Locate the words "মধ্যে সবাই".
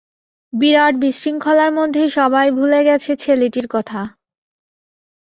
1.79-2.47